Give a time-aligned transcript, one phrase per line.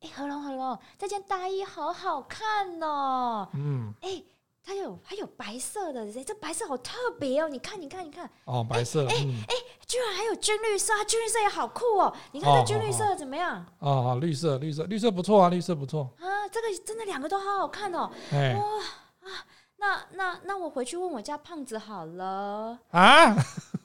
[0.00, 3.48] 哎，何龙何龙，这件大衣好好看哦。
[3.54, 4.22] 嗯，哎，
[4.64, 7.48] 它有还有白色的，这白色好特别哦。
[7.48, 8.30] 你看，你看，你看。
[8.44, 9.04] 哦，白色。
[9.08, 9.54] 哎哎，
[9.86, 12.14] 居然还有军绿色，军绿色也好酷哦。
[12.30, 13.64] 你看这军绿色怎么样？
[13.80, 16.08] 哦，好，绿色，绿色，绿色不错啊，绿色不错。
[16.20, 18.08] 啊，这个真的两个都好好看哦。
[18.30, 19.44] 哇啊，
[19.78, 22.78] 那那那我回去问我家胖子好了。
[22.90, 23.34] 啊？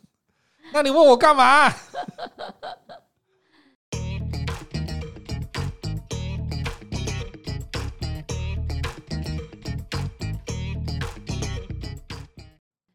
[0.72, 1.72] 那你问我干嘛？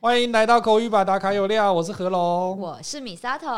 [0.00, 3.48] 欢迎来到口语吧打卡有料，我是何龙，我是米萨头。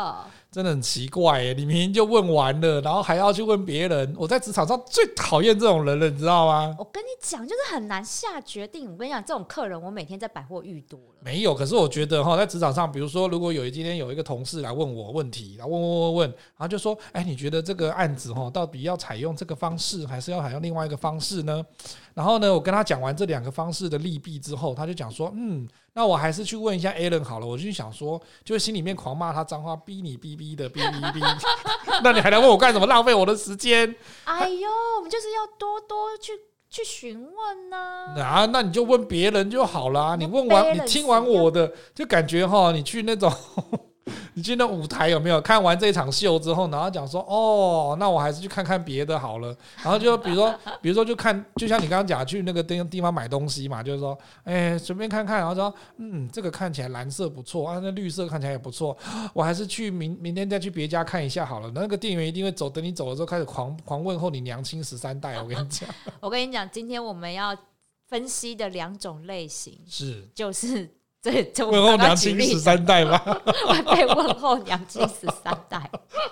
[0.51, 4.13] 真的很奇怪耶，你明明就问完了，然后还要去问别人。
[4.17, 6.75] 我在职场上最讨厌这种人了，你知道吗？
[6.77, 8.91] 我跟你讲，就是很难下决定。
[8.91, 11.21] 我跟你讲，这种客人我每天在百货遇多了。
[11.21, 21.65] 没有，可是我觉得哈，在职场上，比如说，如果有今天有一个同事来问我问题，然后问问问问，然后就说：“哎，你觉得这个案子哈，到底要采用这个方式，还是要采用另外一个方式呢？”
[22.13, 31.21] 然后呢，我跟他讲完这两个方式的利弊之后，他就讲说：“嗯，那我还是去问一下 Alan 好了。”我就想说，就心里面狂骂他脏话，逼你逼逼的哔哔哔。
[32.03, 32.87] 那你还来问我干什么？
[32.87, 33.95] 浪费我的时间。
[34.23, 36.31] 哎呦，我们就是要多多去
[36.67, 37.77] 去询问呢。
[38.17, 40.15] 啊，那你就问别人就好啦。
[40.15, 43.31] 你问完，你听完我的，就感觉哈，你去那种。
[44.33, 49.55] 你去那舞台有没有看完这场秀之后，然后讲说哦，那我还是去看看别的好了。
[49.83, 58.97] 然后就比如说，比如说就看，就像你刚刚讲去那个地地方买东西嘛，就是说，哎，随便看看，然后说，嗯，这个看起来蓝色不错啊，那绿色看起来也不错，
[59.33, 61.71] 我还是去明明天再去别家看一下好了。
[61.75, 65.41] 那个店员一定会走，等你走了之后开始狂狂问候你娘亲十三代。
[65.41, 65.89] 我跟你讲，
[66.21, 67.55] 我跟你讲，今天我们要
[68.07, 70.89] 分析的两种类型是就是。
[71.23, 73.15] 对，就问候娘亲十三代吗？
[73.69, 75.79] 会被问候娘亲十三代，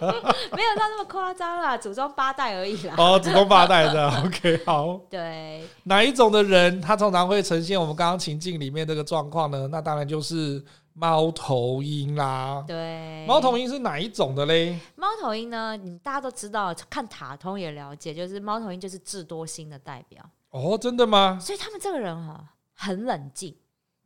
[0.01, 2.95] 没有到那么夸张啦，祖宗八代而已啦。
[2.97, 4.99] 哦，祖宗八代 的，OK，好。
[5.07, 9.67] 对，哪一种的人，他通常会呈现我们刚刚情境里面这个状况呢？
[9.67, 10.63] 那当然就是
[10.94, 12.63] 猫头鹰啦。
[12.66, 14.75] 对，猫头鹰是哪一种的嘞？
[14.95, 15.78] 猫头鹰呢？
[15.78, 20.23] 你大家都知道，看塔通也了解，就是猫头鹰就是智多星的代表。
[20.49, 21.38] 哦，真的吗？
[21.39, 23.55] 所以他们这个人哈，很冷静。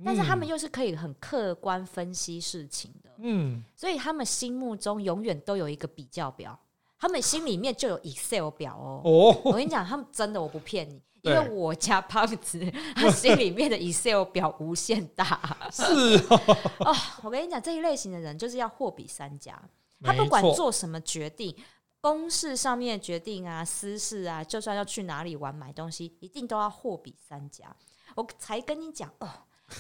[0.04, 6.58] 但是他们又是可以很客观分析事情的，嗯，所以他们心目中永远都有一个比较表，
[7.00, 9.02] 他们心里面就有 Excel 表哦。
[9.04, 12.60] 哦，我跟你讲，他们真的，我不骗你，因为我家胖子
[12.96, 15.26] 他心里面的 Excel 表无限大，
[15.72, 15.84] 是
[16.30, 16.96] 哦，哦。
[17.22, 19.62] 我跟你讲，这一类型的人就是要货比三家，
[20.02, 21.56] 他不管做什么决定，
[22.02, 27.74] 公事上面决定啊，私事啊，就算要去哪里玩买东西，一定都要货比三家。
[28.16, 29.30] 我才跟你讲哦。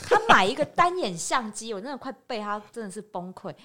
[0.08, 3.56] 他买一个单眼相机，我真的快被他真的是崩溃。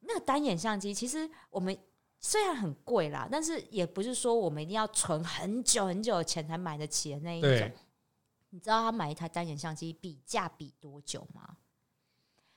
[0.00, 1.76] 那个单眼相机其实我们
[2.20, 7.70] 虽然很贵啦，但是也不是说我们一定要存很久很久的钱才买得起的那一种。
[8.50, 11.56] 你知道他买一台单眼相机比价比多久吗？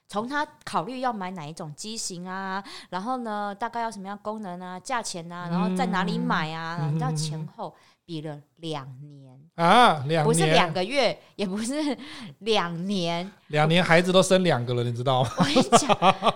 [0.09, 11.97] 从他考虑要买哪一种机型啊，然后呢，大概要什么样功能啊，价钱啊，然后在哪里买啊，你知道前后比了两年啊，两不是两个月，也不是
[12.40, 13.29] 两年。
[13.47, 15.31] 两年孩子都生两个了，你知道吗？
[15.40, 15.88] 我跟你讲，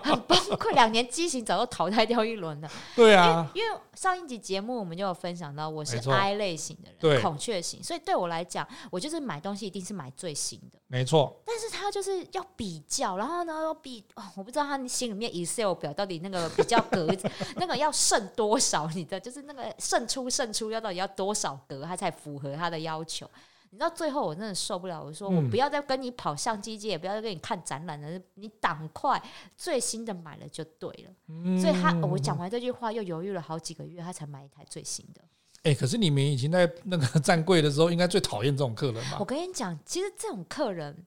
[0.02, 0.74] 很崩溃。
[0.74, 2.68] 两年畸形早就淘汰掉一轮了。
[2.96, 11.38] 对啊，因为，因为上一集节目我们就有分享到，我是 I 类型的人，对，孔雀型，所以对我来讲，我就是买东西一定是买最新的，没错。
[11.44, 18.88] 但是他就是要比较，然后呢要比，哦，我不知道他心里面 Excel 表到底那个比较格子， 那个要剩多少？
[18.94, 23.11] 你的就是那个胜出胜出要到底要多少格，他才符合他的要求？
[23.70, 29.22] 你知道最后我真的受不了，我说我不要再跟你跑相机街，也不要再跟你看展览了，你赶快
[29.56, 31.58] 最新的买了就对了。
[31.58, 35.22] 所以他我讲完这句话又犹豫了好几个月，他才买一台最新的。
[35.62, 39.16] 哎，可是你们以前在那个 站柜的时候，应该最讨厌这种客人吧？
[39.18, 41.06] 我跟你讲，其实这种客人，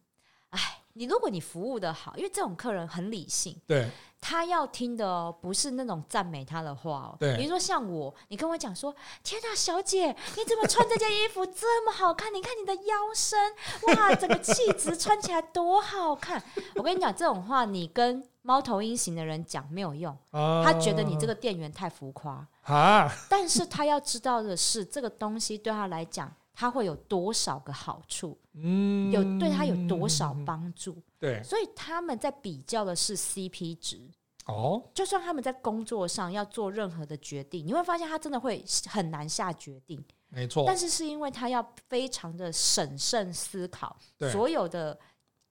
[0.50, 3.88] 哎，你如果你服务的好，因为这种客人很理性，对。
[4.28, 7.16] 他要听的哦，不是那种赞美他的话哦。
[7.20, 8.92] 对，比如说像我，你跟我讲说
[9.24, 12.34] ：“天哪，小姐，你怎么穿这件衣服这么好看？
[12.34, 13.38] 你看你的腰身，
[13.96, 16.42] 哇，整个气质穿起来多好看！”
[16.74, 23.08] 我跟你讲，这种话你跟猫头鹰型的人讲没有用，他觉得你这个店员太浮夸啊。
[23.30, 28.36] 但是他要知道的是，这个东西对他来讲，他会有多少个好处？
[28.56, 30.98] 嗯，有对他有多少帮助？
[31.20, 34.00] 对，所以他们在比较的是 CP 值
[34.46, 34.84] 哦。
[34.94, 40.04] 就算他们在工作上要做任何的决定，你会发现他真的会很难下决定。
[40.30, 43.98] 没错，但是是因为他要非常的审慎思考
[44.32, 44.98] 所有的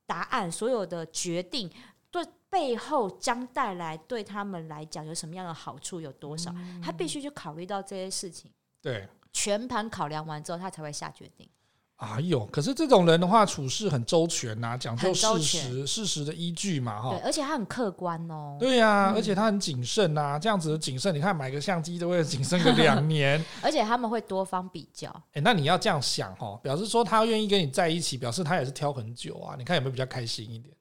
[0.06, 1.70] 答案，所有的决定
[2.10, 8.52] 对背后将带来对他们来讲有什么样的好处，有多少，他必须去考虑到这些事情。
[8.80, 9.08] 对。
[9.32, 11.48] 全盘考量完之后，他才会下决定。
[11.96, 17.10] 哎呦，可是这种人的话，处事很周全呐、啊，讲究事实、事实的依据嘛，哈。
[17.10, 18.56] 对，而且他很客观哦。
[18.58, 23.42] 对呀、啊，嗯、而且他很谨慎呐、啊，这样子的谨慎，你看买个相机都会谨慎个两年。
[23.62, 25.08] 而且他们会多方比较。
[25.08, 29.54] 哎、欸，那你要这样想哦，表示说他愿意跟你在一起，表示他也是挑很久啊。
[29.56, 30.76] 你看有没有比较开心一点？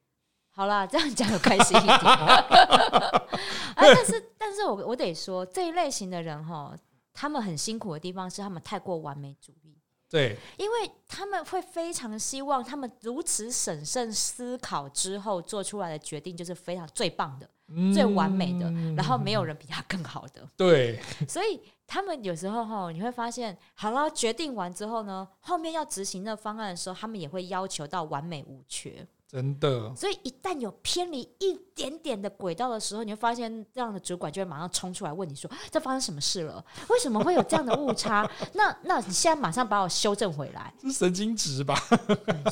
[0.50, 1.96] 好啦，这样讲有开心一点。
[1.96, 2.44] 啊，
[3.76, 6.76] 但是，但是我我得说，这一类型的人哈，
[7.14, 9.63] 他们很辛苦的地方是他们太过完美主义。
[10.08, 20.48] 对，因为他们会非常希望，他们如此审慎思考之后做出来的决定就是非常最棒的、嗯、最完美的，然后没有人比他更好的。
[20.56, 29.04] 对，所以他们有时候哈，你会发现，好了，决定完之后呢，后面要执行那方案的时候，他们也会要求到完美无缺。
[29.34, 36.64] 真的，所以一旦有偏离一点点的轨道的时候，你会发现这样的主管就会马上冲出来问你说：“这发生什么事了？
[36.88, 38.30] 为什么会有这样的误差？
[38.54, 41.74] 那那你现在马上把我修正回来。”是神经质吧？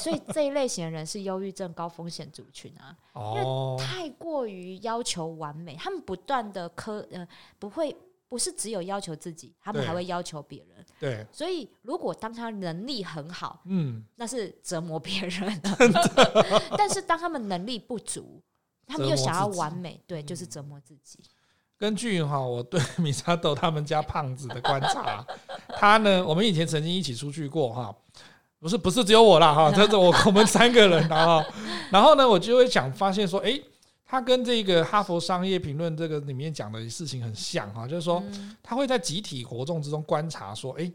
[0.01, 7.25] 所以这一类型的人是忧郁症高风险族群啊，哦、因为太过于要求完美，他们不断的苛呃
[7.61, 7.97] 不会。
[8.33, 10.87] 不是只有要求自己，他们还会要求别人。
[10.99, 15.45] 对，所以如果当他能力很好，嗯，那是折磨别人。
[15.61, 18.41] 的 但是当他们能力不足，
[18.87, 21.19] 他们又想要完美，对，就是折磨自己。
[21.77, 25.23] 根据哈我对米沙豆他们家胖子的观察，
[25.77, 27.95] 他呢，我们以前曾经一起出去过哈，
[28.59, 31.45] 不是不是只有我啦哈，这是我我们三个人然后
[31.91, 33.65] 然后呢，我就会想发现说，哎、欸。
[34.13, 38.23] 他跟这个《哈佛商业评论》这个里面讲的事情很像哈，就是说
[38.63, 40.93] 他会在集体活动之中观察说，哎，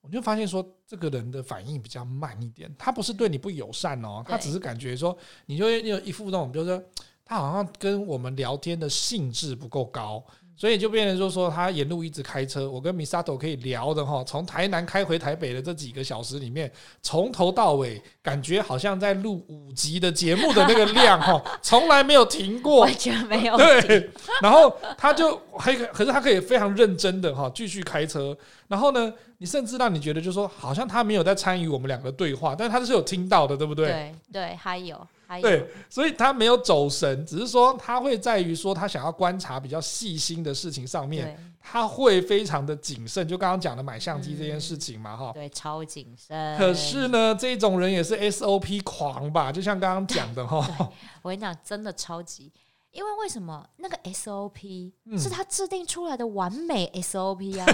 [0.00, 5.16] 我就发现说这个人的反应比较慢一点，他不是对你不友善哦，他只是感觉说
[5.46, 6.82] 你就会有一副那种，就是说
[7.24, 10.26] 他好像跟我们聊天的兴致不够高。
[10.56, 16.72] 所以就变成说说他沿路一直开车，我跟 Misato 可以聊的哈，从台南开回台北的这几个小时里面，
[17.02, 23.56] 从头到尾感觉好像在录五集的节目的那个量哈， 从来没有停过，完全没有。
[23.56, 24.10] 对，
[24.40, 28.36] 然后他就还可是他可以非常认真的哈继续开车，
[28.68, 33.86] 然后呢，你甚至让你觉得就是说好像他没有在参与我们两个对话，但是他是有听到的，对不对？
[33.86, 35.06] 对对，还有。
[35.42, 43.26] 对，所以他没有走神，只是说他会在于说他想要观察比较细心的事情上面，他会非常的谨慎。
[43.26, 46.56] 就刚刚讲的买相机这件事情嘛，哈、嗯，对，超谨慎。
[46.56, 49.50] 可是呢，这种人也是 SOP 狂吧？
[49.50, 50.58] 就像刚刚讲的哈，
[51.22, 52.52] 我跟你讲，真的超级。
[52.96, 57.66] 因为为什么那个 SOP 是他制定出来的完美 SOP 啊？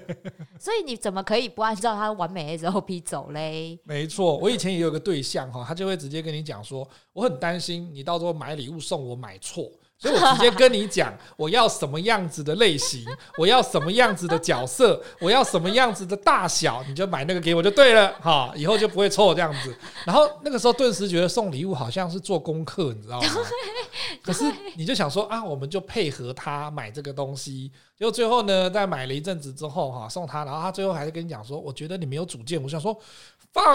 [0.60, 3.78] 所以你怎么可以不按照他完美 SOP 走嘞？
[3.84, 9.70] 没错，我以前也有个对象哈，他就会直接跟你讲说，我很担心你到时候买礼物送我买错。
[9.98, 13.02] 所以我直接跟你讲，我要什么样子的类型，
[13.38, 19.74] 我要什么样子的角色， 我要什么样子的大小，你就买那个给我就对了，哈，以后就不会错这样子。
[20.04, 23.28] 然后那个时候顿时觉得送礼物好像是做功课，你知道吗？
[24.22, 24.44] 可是
[24.74, 27.72] 你就想说啊，我们就配合他买这个东西。
[27.98, 32.62] 结果最后呢，在买了一阵子之后，哈，送他，然后他最后还是跟你讲说，我觉得你没有主见。
[32.62, 32.94] 我想说。
[33.52, 33.74] 放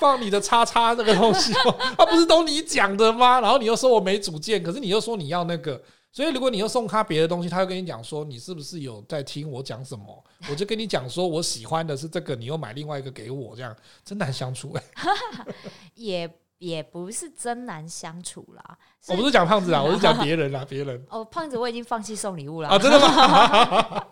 [0.00, 1.52] 放你的叉叉这个东西，
[1.98, 3.42] 他不是都你讲的吗？
[3.42, 10.24] 然后你又说我没主见，可是你又说你要那个，所以如果你又送他别的东西，他会跟你讲说，你是不是有在听我讲什么？
[10.50, 14.82] 我就跟你讲说，我喜欢的是这个，你又买另外一个给我，这样真难相处哎。
[15.94, 18.78] 也也不是真难相处啦。
[19.08, 21.04] 我不是讲胖子啊， 我是讲别人啦，别人。
[21.10, 24.06] 哦，胖子我已经放弃送礼物了啊，真的吗？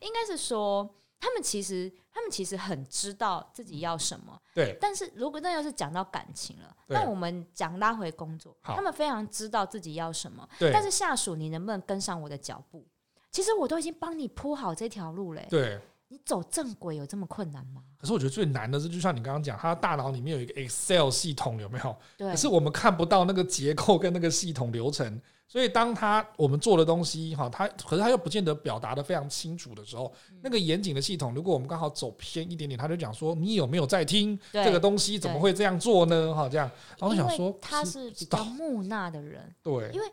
[0.00, 0.88] 应该是说。
[1.22, 4.36] 他们其实，他们其实很知道自己要什么。
[4.52, 4.76] 对。
[4.80, 10.46] 但是如果那要是讲到感情了，那我们讲拉回工作，好他们非常知道自己要什么。
[10.58, 10.72] 对。
[10.72, 12.84] 但是下属，你能不能跟上我的脚步？
[13.30, 15.46] 其实我都已经帮你铺好这条路嘞。
[15.48, 15.80] 对。
[16.12, 17.82] 你走正轨有这么困难吗？
[17.96, 21.96] 可是我觉得最难的是，就像你刚刚讲，他的大脑里面有一个 Excel 系统，有没有？
[22.18, 22.28] 对。
[22.30, 25.18] 可是我们看不到那个结构跟那个系统流程。
[25.48, 35.18] 所以，当他我们做的东西哈，他可是他又不见得表达的非常清楚的时候，那个严谨的系统，如果我们刚好走偏一点点，他就讲说你有没有在听这个东西？
[35.18, 36.34] 怎么会这样做呢？
[36.34, 40.12] 哈，这样，然后我想说他是比较木讷的人，对，因为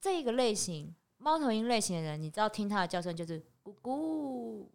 [0.00, 4.66] 这个类型猫头鹰类型的人，你知道听他的叫声就是咕咕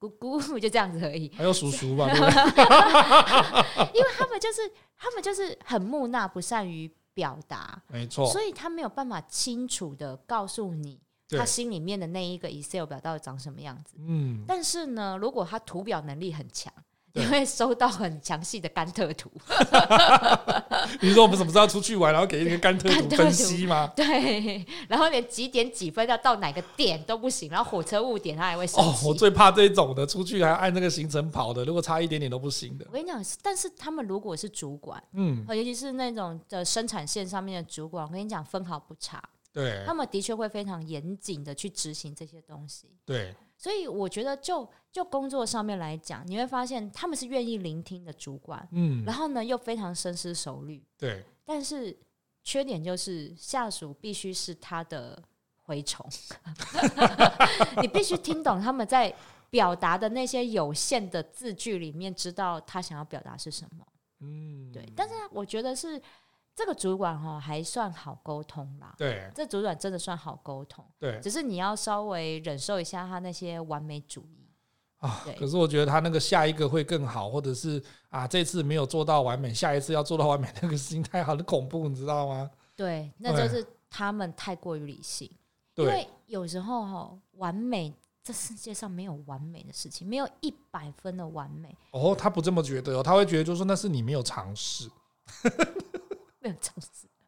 [0.00, 1.30] 咕咕， 就这样子而已。
[1.36, 2.08] 还有叔叔吧，
[3.94, 6.90] 因为他们就是他们就是很木讷，不善于。
[7.18, 11.00] 表达 没错，所以他没有办法清楚的告诉你
[11.30, 13.96] 他心里面的那一个 Excel 表到底长什么样子。
[13.98, 16.72] 嗯，但是呢，如果他图表能力很强，
[17.14, 19.30] 你会收到很详细的甘特图。
[21.00, 23.90] 你说我们什么时候要出去玩，然后给一个甘特图 分析吗？
[23.96, 28.64] 对，然后连几点几分要到哪个点都不行，然后火车误点他还会。
[28.74, 32.84] 哦，我最怕这种的，出去还要按那个行程跑的，如果差一点点都不行的。
[32.88, 39.22] 我跟你讲，但是他们如果是主管，嗯，尤其是那种的生产线上面的主管，我跟你讲，分毫不差。
[39.52, 42.86] 对，他们的确会非常严谨的去执行这些东西。
[43.04, 43.34] 对。
[43.58, 51.24] 所以我觉得就，就就工作上面来讲，你会发现他们是愿意聆听的主管，嗯，然后呢又非常深思熟虑，对。
[51.44, 51.94] 但是
[52.44, 55.20] 缺点就是下属必须是他的
[55.66, 56.08] 蛔虫，
[57.82, 59.12] 你必须听懂他们在
[59.50, 63.84] 表达的那些有限的字句里面，知道他想要表达是什么，
[64.20, 64.86] 嗯，对。
[64.94, 66.00] 但是我觉得是。
[66.58, 74.50] 这个主管哈还算好沟通啦，对，这主管真的算好沟通，对，只是你要稍微忍受一下他那些完美主义
[74.96, 75.24] 啊。
[75.38, 82.50] 可是我觉得他那个下一个会更好，或者是啊这次没有做到完美，下一次要做到完美，那个心态很恐怖，你知道吗？
[82.74, 85.30] 对，那就是他们太过于理性，
[85.76, 91.72] 因为有时候哈完美，这世界上没有完美的事情，没有一百分的完美。
[91.92, 94.90] 哦，他不这么觉得哦，他会觉得就是说那是你没有尝试。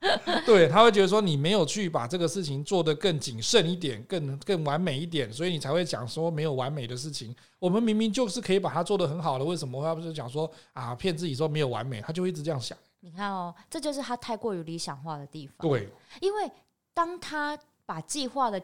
[0.46, 7.36] 对，他会觉得说你没有去把这个事情做得更谨慎一点，更更完美一点，所以你才会讲说没有完美的事情。
[7.58, 12.00] 我们明明就是可以把它做得很好的，为什么他不是讲说啊骗自己说没有完美？
[12.00, 12.76] 他就会一直这样想。
[13.00, 15.68] 你看哦，这就是他太过于理想化的地方。
[15.68, 15.86] 对，
[16.22, 16.50] 因为
[16.94, 18.62] 当他把计划的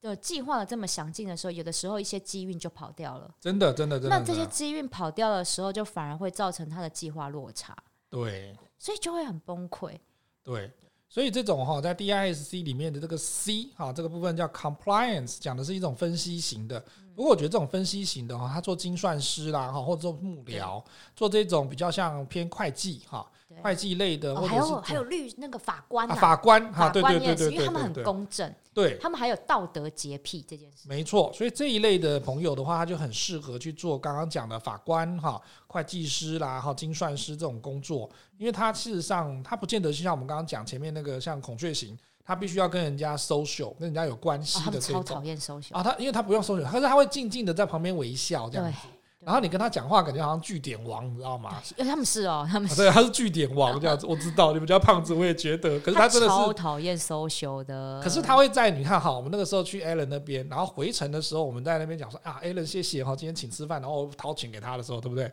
[0.00, 3.32] 呃计划的这么详尽的时候，有的时候一些机运就跑掉了。
[3.40, 4.18] 真的，真的，真的。
[4.18, 7.76] 那这些机运跑掉的时候，就反而会造成他的计划落差。
[8.10, 8.56] 对。
[8.82, 9.96] 所以就会很崩溃。
[10.42, 10.68] 对，
[11.08, 16.84] 所以这种哈，在 DISC 里面的这个 C 哈，这个部分叫 Compliance，讲的是一种分析型的。
[17.14, 20.82] 不过我觉得这种分析型的哈，他做精算师啦哈，或者做幕僚，
[21.14, 23.24] 做这种比较像偏会计哈。
[23.60, 30.88] 会计类的，或者是还有还有律那个法官，法官哈，对对对对，因为他们很公正，对，他们还有道德洁癖这件事。
[30.88, 45.04] 没错，所以这一类的朋友的话，他就很适合去做刚刚讲的法官哈、会计师啦、哈精算师这种工作，因为他事实上他不见得就像我们刚刚讲前面那个像孔雀型，他必须要跟人家 social，跟人家有关系的这种。
[45.04, 48.78] 超讨厌 social 啊，他因为他不用 social，可是他会静静的在旁边微笑这样子。
[49.24, 51.62] 然后你跟他讲话，感觉好像据点王，你知道吗？
[51.76, 54.52] 因 为他们是哦，他们是、啊、对，他是据点王这样子， 我知道。
[54.52, 58.00] 你们家胖子，我也觉得，可是他真的是超讨厌 social 的。
[58.02, 65.30] 可是他会在你看哈，我们那个时候去 Allen 那边，然后回程的时候，我们在那边讲说啊，Allen 谢谢哈，今天请吃饭，然后我掏钱给他的时候，对不对？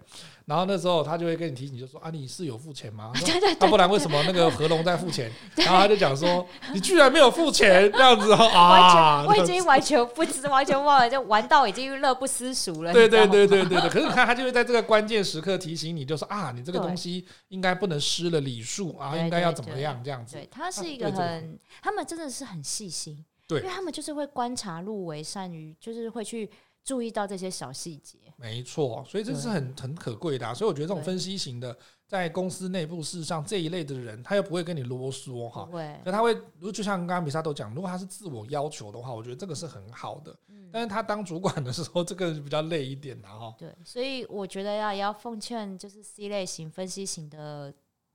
[0.50, 3.12] 然后那时候他就会跟你提醒，就说啊，你是有付钱吗？
[3.24, 5.32] 对对对，不然为什么那个何龙在付钱？
[5.58, 9.24] 然后他就讲说，你居然没有付钱，这样子啊！
[9.29, 12.91] 我已经完全不知，完全忘了，就玩到已经乐不思蜀了。
[12.91, 13.89] 对对对对对对。
[13.91, 20.34] 可是你看，他就会在这个关键时刻提醒你，就说啊，你这个东西应该不能失了礼数啊，应该要怎么样这样子。
[20.36, 26.50] 对，他是一个很，他们真的是很细心，对，因为他们就是会观察入微，善于就是会去。
[26.82, 30.53] 注意到这些小细节，没错，所以这是很很可贵的啊。
[30.53, 31.77] 所以我觉得这种分析型的，
[32.08, 40.34] 在公司内部，事实上这一类的人，他又不会跟你啰嗦哈，对，所以他会，如果就像刚刚米萨都讲，如果他是自我要求的话，我觉得这个是很好的。
[40.72, 43.53] 但是他当主管的时候，这个比较累一点的哈。
[43.58, 47.74] 对，所以我觉得要也要奉劝，就是 C 类型分析型的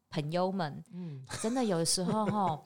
[0.09, 2.63] 朋友们，嗯， 真的有的时候哈。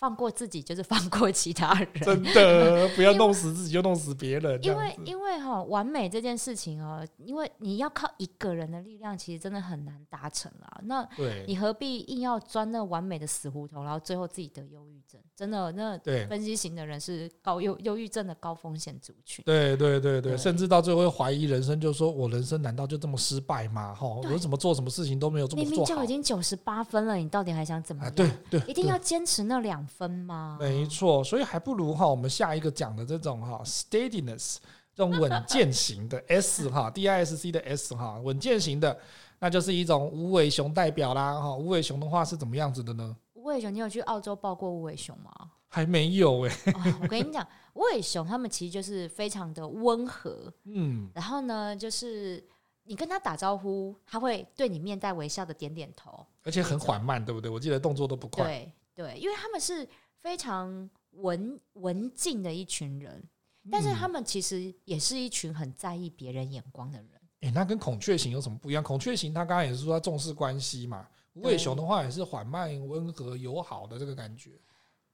[0.00, 4.58] 放过自己就是放过其他人，真的不要弄死自己就弄死别人。
[4.64, 10.80] 因为因为哈完美这件事情哦，因为你要靠一个人的力量，其实真的很难达成啊。
[10.84, 11.06] 那
[11.46, 15.20] 你何必硬要钻那完美的死胡同，然后最后自己得忧郁症？
[15.36, 19.44] 真的，那分析型的人是高忧忧郁症的高风险族群。
[19.44, 23.94] 对对对对，甚至到最后会怀疑人生，就说我人生难道就这么失败吗？
[23.94, 25.76] 哈，我怎么做什么事情都没有这么做好。
[25.76, 28.14] 明明就已经九十八分了，你到底还想怎么样？
[28.14, 29.86] 对对，一定要坚持那两。
[29.90, 30.56] 分吗？
[30.60, 34.56] 没错，所以还不如哈，我们下一个讲的这种哈，steadiness
[34.94, 38.96] 这种稳健型的 S 哈，DISC 的 S 哈，稳健型的，
[39.38, 41.54] 那就是一种无尾熊代表啦哈。
[41.56, 43.16] 无尾熊的话是怎么样子的呢？
[43.34, 45.30] 无尾熊，你有去澳洲抱过无尾熊吗？
[45.68, 46.98] 还没有哎、欸哦。
[47.02, 52.44] 我跟你讲， 无尾熊他们其实就是非常的温和，嗯，然后呢，就是
[52.84, 57.48] 你跟他打招呼，他会对你面带微笑的点点头，而且很缓慢，对不对？
[57.48, 58.44] 我记得动作都不快。
[58.44, 58.72] 对。
[59.00, 59.88] 对，因为他们是
[60.18, 63.26] 非常文文静的一群人，
[63.70, 67.12] 但是他们其实也是一群很在意别人眼光的人。
[67.40, 68.82] 哎、欸，那跟孔雀型有什么不一样？
[68.82, 74.50] 孔雀型他刚刚也是说他重视关系嘛，无尾熊的话也是缓慢、温和、友好的这个感觉。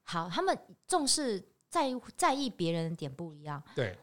[0.03, 3.63] 好，他们重视在在意别人的点不一样。
[3.73, 3.97] 对，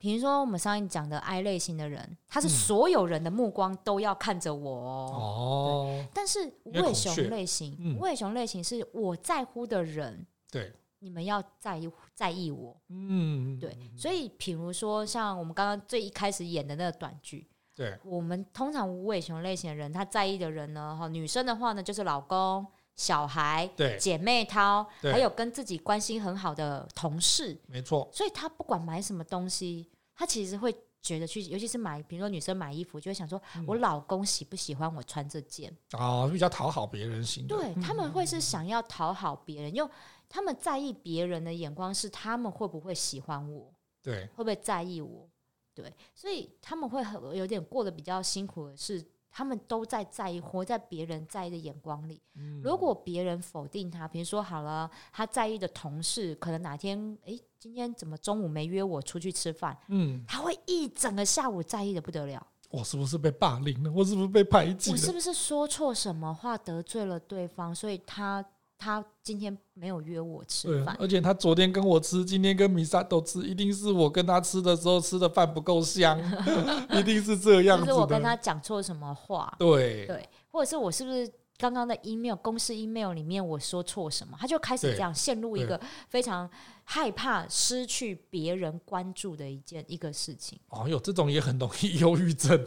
[0.00, 6.04] 比如说我们上一讲的 I 类型的人，他是所有人的目光都要看着我哦。
[6.14, 13.76] 但是无尾熊类型，无尾熊类型是我在乎的人，对，你们要在意在意我，嗯，对。
[13.94, 22.66] 所以，比如说像我们刚刚最一开始演的那个短剧，对，我们通常无尾熊类型的人，他在意的人呢，哈，女生的话呢，就是老公。
[23.00, 28.06] 小孩、对姐妹淘，还有跟自己关系很好的同事，没错。
[28.12, 35.74] 所以他不管买什么东西，他其实会觉得去，尤其是买，比如说女生买衣服，就会想说，我老公喜不喜欢我穿这件？
[35.92, 37.46] 啊，比较讨好别人型。
[37.46, 39.90] 对，他们会是想要讨好别人，因为
[40.28, 43.72] 他们在意别人的眼光，是他们会不会喜欢我？
[44.02, 45.26] 对，会不会在意我？
[45.74, 49.02] 对，所以他们会很有点过得比较辛苦的是。
[49.30, 52.20] 他们都在在意，活在别人在意的眼光里。
[52.34, 59.76] 嗯、如果别人否定他，比如说好了，他在意的同事可能哪天，诶，今天怎么中午没约我出去吃饭？
[59.88, 62.46] 嗯，他会一整个下午在意的不得了。
[62.70, 63.90] 我是不是被霸凌了？
[63.92, 64.94] 我是不是被排挤了？
[64.94, 67.74] 我是不是说错什么话得罪了对方？
[67.74, 68.44] 所以他。
[68.80, 76.18] 他今天没有约我吃饭，而且他昨天跟我吃，今天跟米萨都吃，一定是我跟他吃的时候吃的饭不够香，
[76.98, 77.84] 一定是这样子。
[77.84, 79.54] 是我跟他讲错什么话？
[79.58, 84.34] 对对，或者是我是不是刚刚的 email 公司 email 里面我说错什么？
[84.40, 86.48] 他就开始这样陷入一个非常
[86.84, 90.58] 害怕失去别人关注的一件一个事情。
[90.70, 92.66] 哦哟，这种也很容易忧郁症。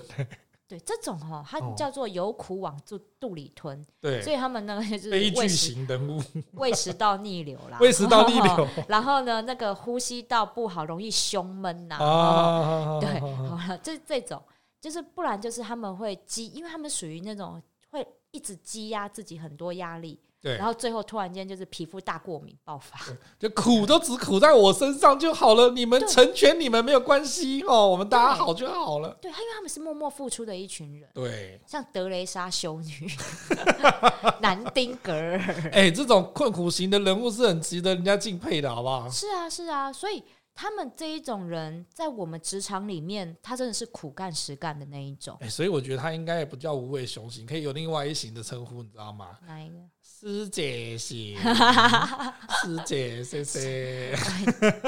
[0.74, 3.86] 对，这种哈，它叫做有苦往肚肚里吞。
[4.01, 6.20] 对，所以他们那个就是悲剧型人物，
[6.53, 8.68] 胃食道逆流啦，胃食道逆流。
[8.89, 11.98] 然后呢，那个呼吸道不好，容易胸闷呐。
[11.98, 14.42] 啊，对，好了，这这种
[14.82, 17.62] 就是不然就是他们会积，因为他们属于那种会
[18.34, 20.20] 一直积压自己很多压力。
[20.42, 23.00] 对，然后最后突然间就是皮肤大过敏爆发，
[23.40, 29.18] 就苦都只苦在我身上就好了，你们成全你们没有关系哦，我们大家好就好了。
[29.22, 31.10] 对，因为他们是默默付出的一群人。
[31.13, 33.10] 对，像德雷莎修女、
[34.42, 35.40] 南丁格尔，
[35.72, 39.08] 哎，这种困苦型的人物是很值得人家敬佩的，好不好？
[39.10, 40.22] 是啊，是啊，所以
[40.56, 45.38] 他们这一种人在我们职场里面，他真的是苦干实干的那一种。
[45.42, 49.39] 哎，所以我觉得他应该也不叫无尾熊型，可以有另外一型的称呼，你知道吗？
[49.48, 49.76] 哪一个？
[50.02, 51.38] 师姐型，
[52.62, 54.16] 师姐，谢谢。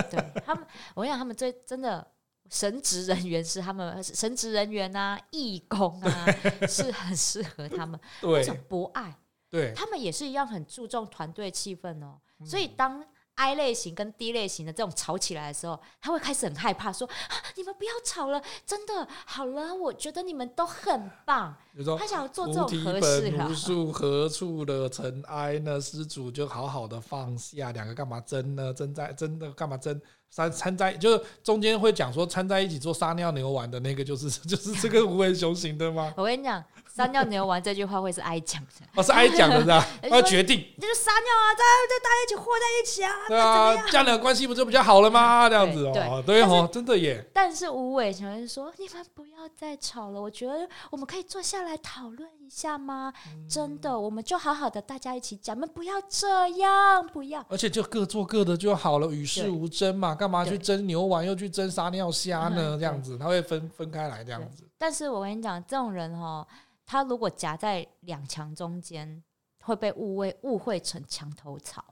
[0.10, 2.06] 对他们，我跟你讲，他们最真的
[2.50, 6.26] 神职人员是他们神职人员啊，义工啊，
[6.70, 8.00] 是很适合他们。
[8.22, 9.14] 对，那种博爱，
[9.50, 12.20] 对，他们也是一样很注重团队气氛哦。
[12.46, 13.04] 所以当
[13.36, 21.56] I 类型跟 D 类型的这种吵起来的时候，他会开始很害怕，说：“啊，你们不要吵了，真的好了，我觉得你们都很棒。”
[22.00, 23.50] 他想要做这种和事了。
[23.50, 25.80] 无数何处的尘埃呢？
[25.80, 28.74] 施主就好好的放下，两个干嘛争呢？
[28.74, 30.00] 争在争的干嘛争？
[30.30, 36.14] 三掺在就是中间会讲说掺在一起做撒尿牛丸的那个，就是 就是这个无尾熊型的吗？
[36.18, 36.64] 我跟你讲。
[36.96, 39.86] 撒尿牛丸这句话会是爱讲的，哦，是爱讲的是吧？
[40.10, 45.50] 要决定，就是撒尿啊，大家就大家一起和在一起啊，对啊，这样的关系不就比较好了吗？
[45.50, 47.22] 这样子哦，对哦，真的耶。
[47.34, 53.12] 但是无尾熊人说：“你们不要再吵了，我觉得我们可以坐下来讨论一下吗？
[53.50, 57.46] 真的，我们就好好的大家一起讲，我们不要这样，不要。
[57.50, 62.78] 而且就各做各的就好了，与世无争嘛，干嘛去争牛丸又去争撒尿虾呢？
[62.80, 64.64] 这样子他会分分开来这样子。
[64.78, 66.48] 但是我跟你讲，这种人哈。
[66.86, 69.24] 他如果夹在两墙中间，
[69.64, 71.84] 会被误会误会成墙头草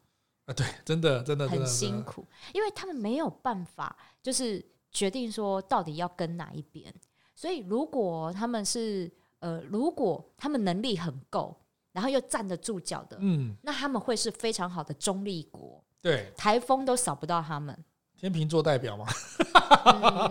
[0.46, 0.54] 啊！
[0.54, 6.94] 对，真的真的很辛苦，因为他们没有办法，就是决定说到底要跟哪一边。
[7.36, 11.60] 所以，如果他们是呃，如果他们能力很够，
[11.92, 17.84] 然后又站得住脚的，嗯，那他们会是非常好的中立国，对，台风都扫不到他们。
[18.24, 19.06] 天秤座代表吗？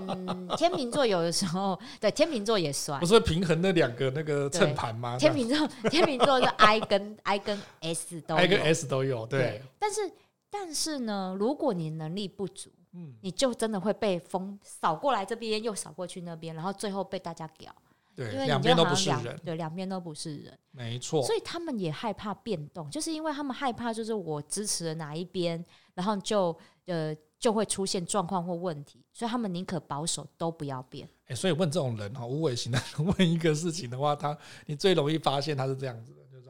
[0.09, 2.98] 嗯，天秤座有的时候，对，天秤座也算。
[2.98, 5.18] 不是平衡那两个那个秤盘吗？
[5.18, 9.40] 天秤座，天秤座是 I 跟 I 跟 S 都有，I 跟 S 都有，对。
[9.40, 10.11] 对，但是
[10.48, 17.70] 但是呢，如果你能力不足，嗯，你就真的会被风扫过来这边，又扫过去那边，然后最后被大家屌。
[18.16, 19.40] 对，两边都不是人。
[19.44, 20.59] 对，两边都不是人。
[20.70, 21.22] 没错。
[21.22, 27.14] 所以他们也害怕变动，就是因为他们害怕，就是我支持了哪一边，然后就呃。
[27.42, 31.09] 就会出现状况或问题，所以他们宁可保守都不要变。
[31.26, 32.81] 哎，所以问这种人哈，无尾型的
[33.18, 36.48] 问一个事情的话，他你最容易发现他是这样子的，就是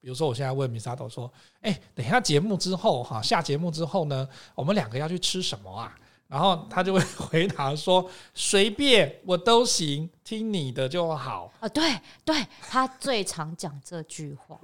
[0.00, 5.96] 比如说我现在问米沙头说，哎，等一下节目之后哈，下节目之后呢，我们两个要去吃什么啊？
[6.26, 11.52] 然后他就会回答说，随便我都行，听你的就好。
[11.60, 14.58] 啊，对对，他最常讲这句话。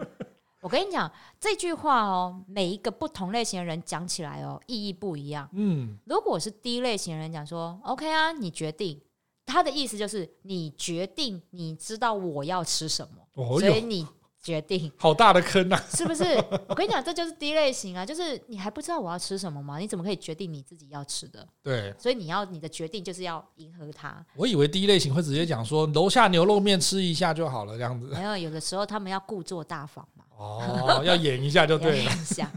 [0.68, 5.48] 我我跟你讲这句话哦，每一个不同类型的人讲起来哦，意义不一样。
[5.54, 9.00] 嗯，如果是第一类型的人讲说，OK 啊，你决定，
[9.46, 14.06] 他的意思就是你决定，你知道我要吃什么，哦、所以你。
[14.40, 15.84] 决定好大的坑啊！
[15.92, 16.22] 是不是？
[16.68, 19.78] 我跟你讲，这就是第一类型啊，就是你还不知道我要吃什么吗？
[19.78, 21.46] 你怎么可以决定你自己要吃的？
[21.60, 24.24] 对，所以你要你的决定就是要迎合他。
[24.36, 28.06] 我以为第一类型会直接讲说楼下牛肉面吃一下就好了，这样子。
[28.06, 30.17] 没有，有的时候他们要故作大方嘛。
[30.38, 31.96] 哦，要演一下就对了。
[31.96, 32.50] 演一下。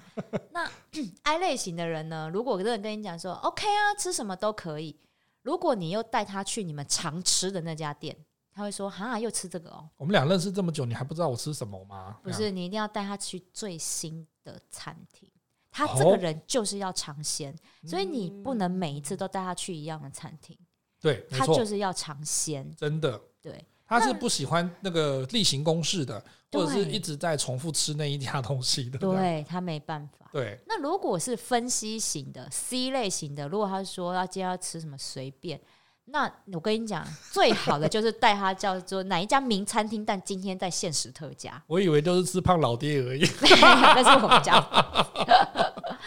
[0.51, 0.69] 那
[1.23, 2.29] I 类型的人呢？
[2.31, 4.97] 如果有人跟你讲说 OK 啊，吃什么都可以。
[5.41, 8.15] 如果你又带他去你们常吃的那家店。
[8.53, 12.17] 他会说：“哈，又吃这个哦。”我们俩认识这么久，你还不知道我吃什么吗？
[12.21, 15.31] 不是，你一定要带他去最新的餐厅。
[15.71, 20.57] 他这个人就是要尝鲜，哦、所以你不能每一次都带他去一样的餐厅。
[20.99, 22.69] 对，他就是要尝鲜。
[22.75, 26.23] 真的，对，他是不喜欢那个例行公事的，
[26.53, 28.97] 或者是一直在重复吃那一家东西的。
[28.97, 30.29] 对，他没办法。
[30.31, 35.59] 对，那如果是分析型的 C 类型的，如果他说要今天要吃什么，随便。
[36.05, 41.61] 那我跟你讲， 最好的就是带他叫做哪一家名餐厅，但今天在限时特价。
[41.67, 43.21] 我以为就是吃胖老爹而已，
[43.61, 44.55] 那是我们家。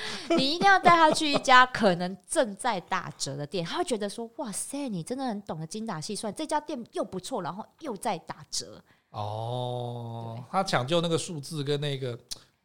[0.36, 12.18] 你一定要带他去一家可能正在打折的店，他会觉得说：“哇塞，你真的很懂得精打细算，这家店又不错，然后又在打折。”哦，他抢救那个数字跟那个。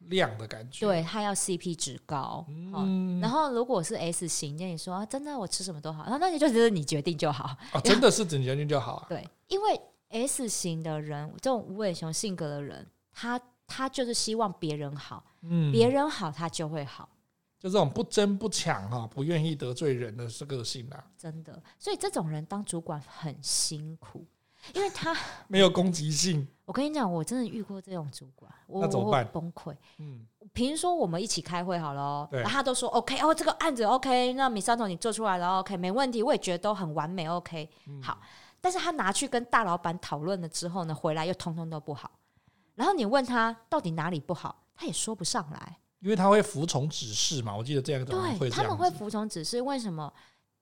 [0.08, 9.06] 量的感觉，对，他要 CP 值高，嗯，然后如果是 S 型，那你说啊，真的我吃什么都好，然后那你就觉得你决定就好，哦，真的是你决定就好啊。
[9.10, 17.06] 对，因为 S 型的人，这种无尾熊性格的人，他他就是希望别人好，嗯，别人好他就会好，
[17.60, 24.26] 就这种不争不抢哈，不愿意得罪人的是个性啊，真的，所以这种人当主管很辛苦。
[24.74, 25.16] 因为他
[25.48, 26.46] 没有攻击性。
[26.66, 29.26] 我跟你讲，我真的遇过这种主管，我那怎么办？
[29.32, 29.74] 崩溃。
[29.98, 37.70] 嗯，比如说我们一起开会好了，对，然后他都说 OK 哦，这个案子 OK，那 Misato 你做出来了 OK，没问题，我也觉得都很完美 OK。
[37.86, 38.20] 嗯，好，
[38.60, 42.10] 但是他拿去跟大老板讨论了之后呢，回来又通通都不好。
[42.74, 47.56] 然后你问他到底哪里不好，他也说不上来，因为他会服从指示嘛。
[47.56, 50.12] 我记得这样会对，他们会服从指示，为什么？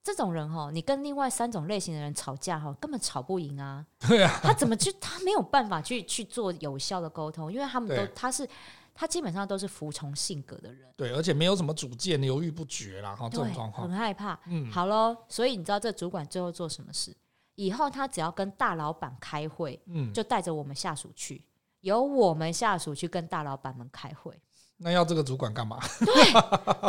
[0.01, 3.85] 这种人哈，你跟另外三种类型的人吵架哈，根本吵不赢啊。
[3.99, 4.89] 对啊，他怎么去？
[4.93, 8.47] 他没有办法去去做有效的沟通，因为他们都他是
[8.95, 10.89] 他基本上都是服从性格的人。
[10.95, 13.13] 对，而且没有什么主见，犹豫不决啦。
[13.13, 14.39] 哈，这种状况很害怕。
[14.45, 17.15] 嗯，好喽，所以你知道这主管最后做什么事？
[17.55, 21.43] 以后他只要跟大老板开会，嗯，就带着我们下属去，
[21.81, 24.33] 由我们下属去跟大老板们开会。
[24.81, 25.77] 那要这个主管干嘛？
[25.99, 26.31] 对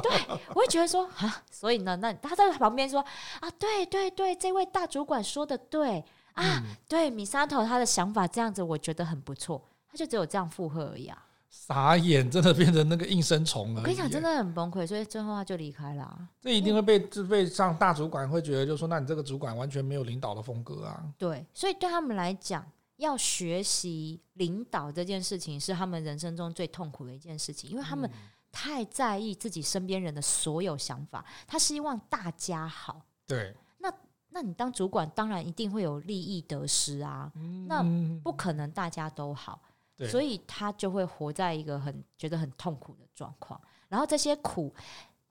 [0.00, 3.04] 对，我会觉得说啊，所以呢，那他在旁边说
[3.40, 5.98] 啊，对对对，这位大主管说的对
[6.34, 11.26] 啊，嗯、对米沙头他的想法这样子，我觉得很不错，他就只有这样附和而已啊。
[11.50, 13.80] 傻眼，真的变成那个应声虫了。
[13.80, 16.16] 我跟你讲，真的很崩溃，所以最后他就离开了。
[16.40, 21.02] 这一定会被就被上大主管会觉得，就说，那你这个主管完全没有领导的风格啊。
[21.18, 22.64] 对，所以对他们来讲。
[23.00, 28.08] 要学习领导这件事情是他们人生中最痛苦的一件事情，因为他们
[28.52, 33.02] 太在意自己身边人的所有想法，他希望大家好。
[33.26, 33.92] 对，那
[34.28, 37.32] 那你当主管，当然一定会有利益得失啊，
[37.66, 37.82] 那
[38.22, 39.62] 不可能大家都好，
[40.10, 44.74] 所以他就会活在一个很觉得很痛苦的状况，然后这些苦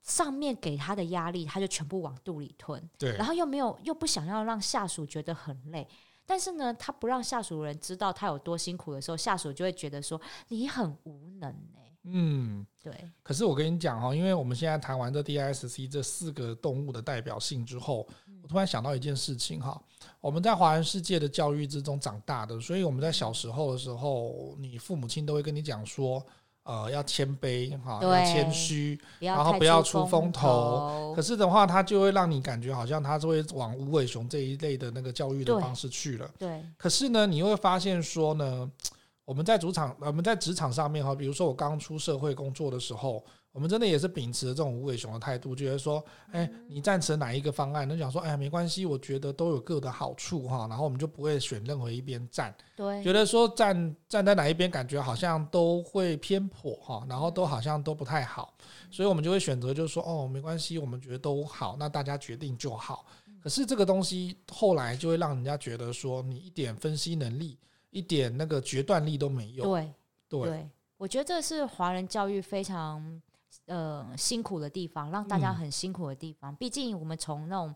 [0.02, 5.86] 上面给他的压力，他就全部往肚里吞，对，然后又没有又不想要让下属觉得很累。
[6.30, 11.98] 但是呢，他不让下属人知道他有多辛苦的时候，下属就会觉得说你很无能欸。
[12.04, 13.10] 嗯，对。
[13.20, 18.06] 可是我跟你讲哦，因为我们现在谈完这 DISC 这四个动物的代表性之后，
[18.44, 19.82] 我突然想到一件事情哈，
[20.20, 26.24] 我们在华人世界的教育之中长大的，所以我们在小时候的时候，你父母亲都会跟你讲说。
[26.70, 31.12] 呃，要谦卑哈，要谦虚，然后不要出风头。
[31.16, 36.30] 可是的话，他就会让你感觉好像他就会往无尾熊这一类的那个教育的方式去了。
[36.38, 36.62] 对。
[36.76, 38.70] 可是呢，你会发现说呢，
[39.24, 43.24] 我们在主场，我们在职场上面哈，比如说我刚出社会工作的时候。
[43.52, 47.86] 我们真的也是秉持这种无尾熊的态度，觉得说，哎，你赞成哪一个方案？
[47.88, 50.68] 那讲说，哎，没关系，我觉得都有各的好处哈。
[50.68, 58.54] 然后我们就不会选任何一边站，对，觉得说站站在哪一边，感觉好像都会偏颇哈，然后都好像都不太好，
[58.88, 63.04] 所以我们就会选择，就是说，哦，没关系，我们觉得都好，那大家决定就好。
[63.42, 67.58] 可是这个东西后来就会让人家觉得说，你一点分析能力、
[67.90, 69.64] 一点那个决断力都没有。
[69.64, 69.92] 对
[70.28, 73.20] 对，对，我觉得这是华人教育非常。
[73.70, 76.52] 呃，辛苦的地方，让大家很辛苦的地方。
[76.56, 77.72] 毕、嗯、竟我们从那种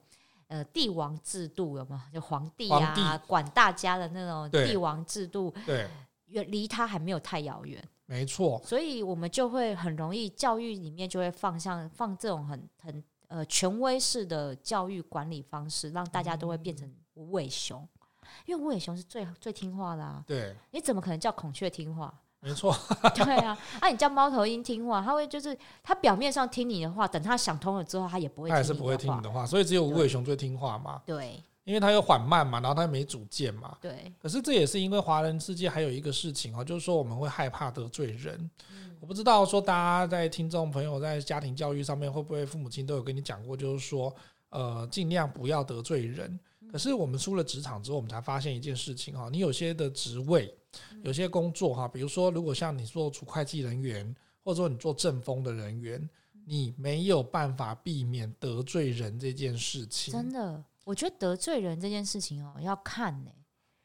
[0.48, 2.00] 呃帝王制度，有没有？
[2.14, 5.88] 就皇帝啊，皇帝管大家的那种帝王制度，对，
[6.26, 7.80] 远离他还没有太遥远。
[8.06, 8.60] 没错。
[8.64, 20.24] 所以我们就会很容易教育里面就会放像放这种很很呃权威式的教育管理方式，让大家都会变成无尾熊，嗯、因为无尾熊是最最听话的啊。
[20.26, 22.12] 对，你怎么可能叫孔雀听话？
[22.44, 22.76] 没错，
[23.16, 31.00] 对啊，那、啊、你叫猫头鹰听话，它会就是它表面上听你的话，等它想通了之后，它也不会还是不会听你的话，所以只有无尾熊最听话嘛。
[31.06, 33.78] 对，因为它又缓慢嘛，然后它又没主见嘛。
[33.80, 34.12] 对。
[34.20, 38.38] 可是这也是因为华人世界还有一个事情哦，就是说我们会害怕得罪人。
[38.70, 44.14] 嗯、我不知道说大家在听众朋友在家庭教育上面会不会父母亲都有跟你讲过，就是说
[44.50, 46.38] 呃尽量不要得罪人。
[46.70, 50.54] 可是我们出了职场之后，我们才发现一件事情哈，你有些的职位。
[51.02, 56.08] 有些工作哈，比如说，如果像你做主会计人员，或者说你做正风的人员，
[56.46, 60.12] 你没有办法避免得罪人这件事情。
[60.12, 63.30] 真的，我觉得得罪人这件事情哦，要看呢。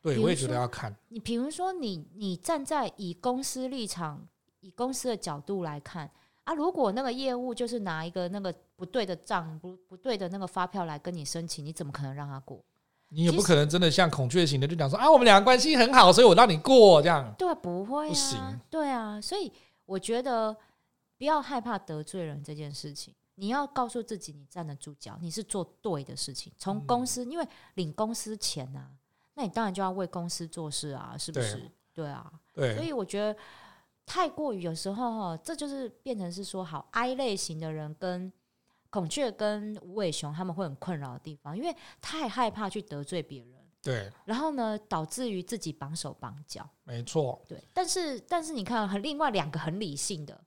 [0.01, 0.95] 对，我也觉得要看。
[1.09, 4.27] 你比如说，你你站在以公司立场、
[4.61, 6.09] 以公司的角度来看
[6.45, 12.63] 啊，如果那个业务就是拿一个那个不对的账、不不对的那个发票来跟你申请，你怎么可能让他过？
[13.09, 17.33] 你也不可能真的像孔雀型的就讲说啊，我们两个关系很好，所以我让你过这样。
[17.37, 18.59] 对，不会啊，不行。
[18.69, 19.51] 对啊，所以
[19.85, 20.55] 我觉得
[21.17, 26.53] 不要害怕得罪人这件事情，你要告诉自己，你站得住脚，你是做对的事情。
[26.57, 28.89] 从公司，嗯、因为领公司钱啊，
[29.33, 31.55] 那你当然就要为公司做事啊，是不是？
[31.55, 32.75] 对，对啊，对。
[32.75, 33.35] 所以我觉得
[34.05, 38.31] 太过于有时候哈，这就是变成是说，好 I 类型的人跟。
[38.89, 47.61] 孔雀跟无尾熊他们会很困扰的地方，因为太害怕去得罪别人，对，然后呢，导致于自己绑手绑脚，没错，对。
[47.73, 50.41] 但是，但是你看，很另外两个很理性的，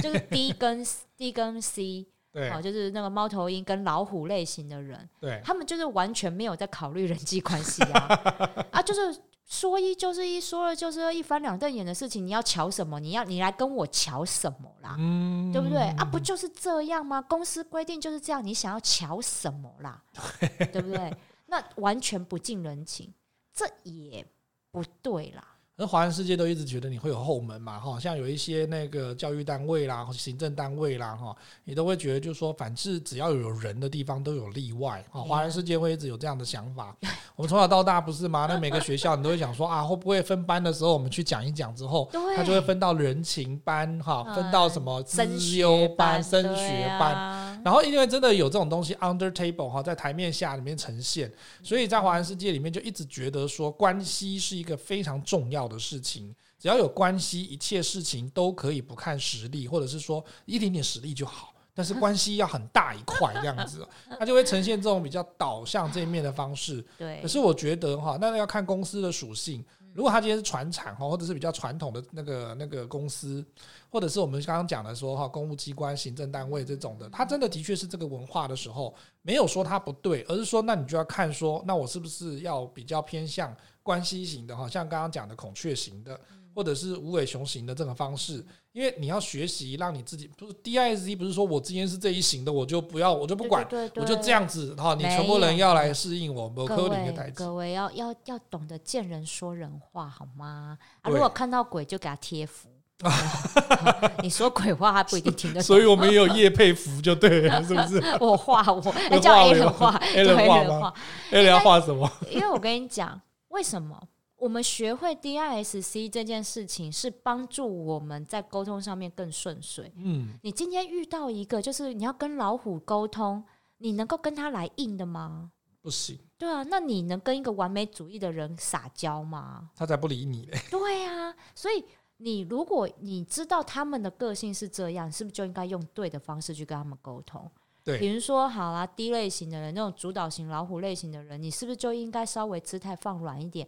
[0.00, 0.84] 就是 D 跟
[1.16, 9.22] D 跟 C，对，哦，就是那个猫头鹰跟老虎类型的人，对，他们就是完全没有在考虑人际关系啊，啊，就是。
[9.50, 13.00] 说一就是一，说了就是二，一翻两瞪眼的事情，你要瞧什么？
[13.00, 14.94] 你要你来跟我瞧什么啦？
[14.98, 15.84] 嗯、对不对？
[15.96, 17.22] 啊，不就是这样吗？
[17.22, 20.02] 公司规定就是这样，你想要瞧什么啦？
[20.70, 21.16] 对不对？
[21.46, 23.10] 那完全不近人情，
[23.54, 24.22] 这也
[24.70, 25.42] 不对啦。
[25.80, 36.92] 那华人世界都一直觉得你会有后门嘛，哈，像有一些那个教育单位啦、行政单位啦，哈，你都会觉得就是说，反正只要有人的地方都有例外，哈，华人世界会一直有这样的想法。
[37.36, 38.46] 我们从小到大不是吗？
[38.48, 45.24] 那每个学校你都会想说啊，会不会分班的时候我们去讲一讲之后，他就会分到人情班，哈，分到什么资
[45.58, 47.37] 优班、升学班。
[47.68, 51.30] 然后，因为真的有这种东西 under table 哈，在台面下里面呈现，
[51.62, 56.34] 所以在华人世界里面就一直觉得说，关系是一个非常重要的事情。
[56.58, 61.52] 只要有关系，一切事情都可以不看实力，或者是说一点点实力就好。
[61.78, 63.86] 但是关系要很大一块这样子，
[64.18, 66.84] 它就会呈现这种比较导向这一面的方式。
[66.98, 67.22] 对。
[67.22, 69.64] 可是我觉得哈，那要看公司的属性。
[69.94, 73.44] 如果他今天是传产哈，或者是比较传统的那个那个公司，
[73.90, 86.20] 或者是我们刚刚讲的说哈，公务机关、行政单位这种的，他真的的确是这个文化的时候，没有说他不对，而是说那你就要看说，那我是不是要比较偏向关系型的哈，像刚刚讲的孔雀型的。
[86.58, 94.92] 或者是无尾熊型的这种方式，因为你要学习，让你自己不是 DISC，不是说我今天是这一型的，我就不要，我就不管，对对对对，我就这样子哈。
[94.96, 97.34] 你全部人要来适应我，某科林的台词。
[97.44, 100.76] 各位要要要懂得见人说人话，好吗？
[101.02, 102.68] 啊，如果看到鬼就给他贴符，
[104.20, 105.62] 你说鬼话他不一定听得懂。
[105.62, 108.02] 所以我们也有叶佩符就对了，是不是？
[108.18, 110.92] 我画我，那叫 A 人画，A 人画吗
[111.30, 112.10] ？A 人要画什么？
[112.32, 113.96] 因为我跟你讲，为什么？
[114.38, 119.92] 我们学会 DISC 这件事情是帮助我们在沟通上面更顺遂。
[119.96, 123.42] 嗯，你今天遇到一个就是你要跟老虎沟通，
[123.78, 125.50] 你能够跟他来硬的吗？
[125.82, 126.16] 不行。
[126.38, 129.70] 对啊，那你能跟一个完美主义的人撒娇吗？
[129.74, 130.58] 他才不理你嘞。
[130.70, 131.84] 对啊，所以
[132.18, 137.50] 你如果你知道他们的个性是这样，是不是就应该用对的方式去跟他们沟通？
[137.82, 143.66] 对，比如说好啦，D 类型的人，那种主导型老虎类型的人，你是不是就应该稍微姿态放软一点？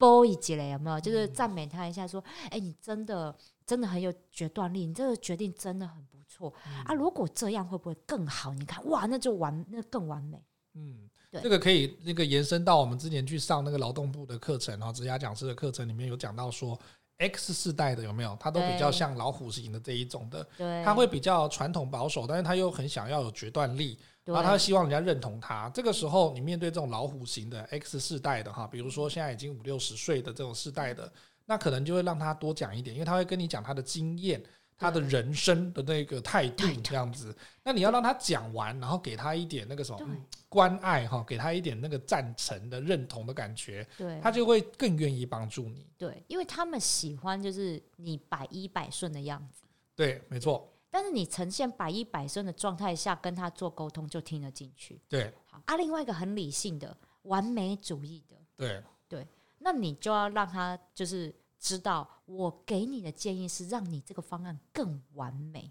[0.00, 0.98] 波一级了有没有？
[0.98, 3.36] 就是赞美他一下，说：“哎、欸，你真的
[3.66, 6.94] 真的很有决断力，你这个决定真的很不错、嗯、啊！
[6.94, 8.54] 如果这样会不会更好？
[8.54, 16.78] 你看，哇，那就完，那更完美。”嗯，对，这个可以那个延伸到我们之前去上那个劳动部的课程，然后职涯讲师的课程里面有讲到说
[17.18, 18.34] ，X 世代的有没有？
[18.40, 23.98] 他都比较像老虎型的这一种的，对，他会比较传统保守，但是他又很想要有决断力。
[24.32, 25.68] 然后他希望人家认同他。
[25.70, 31.12] 这个时候，你面对这种老虎型的 X 世代的哈，比如说现在已经五六十岁的这种世代的，
[31.46, 34.42] 那可能就会让他多讲一点，因为他会跟你讲他的经验，
[34.78, 37.36] 他的人生的那个态度这样子。
[37.62, 40.00] 那你要让他讲完，然后给他一点那个什么
[40.48, 45.86] 关爱哈，给他一点那个赞成的认同的感觉，对，他就会更愿意帮助你。
[45.98, 49.64] 对，因为他们喜欢就是你百依百顺的样子。
[49.96, 50.69] 对，没错。
[50.90, 55.00] 但是你呈现百依百顺的状态下跟他做沟通，就听得进去。
[55.08, 55.76] 对，好啊。
[55.76, 59.26] 另外一个很理性的、完美主义的，对对，
[59.58, 65.70] 那你就要让他就是知道，我给你的建议是让你这个方案更完美。